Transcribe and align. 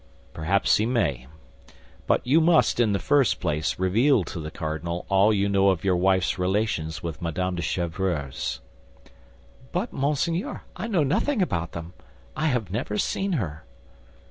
"Perhaps 0.33 0.77
he 0.77 0.87
may; 0.87 1.27
but 2.07 2.25
you 2.25 2.41
must, 2.41 2.79
in 2.79 2.91
the 2.91 2.97
first 2.97 3.39
place, 3.39 3.77
reveal 3.77 4.23
to 4.23 4.39
the 4.39 4.49
cardinal 4.49 5.05
all 5.09 5.31
you 5.31 5.47
know 5.47 5.69
of 5.69 5.83
your 5.83 5.95
wife's 5.95 6.39
relations 6.39 7.03
with 7.03 7.21
Madame 7.21 7.53
de 7.53 7.61
Chevreuse." 7.61 8.61
"But, 9.71 9.93
monseigneur, 9.93 10.63
I 10.75 10.87
know 10.87 11.03
nothing 11.03 11.43
about 11.43 11.73
them; 11.73 11.93
I 12.35 12.47
have 12.47 12.71
never 12.71 12.97
seen 12.97 13.33
her." 13.33 13.63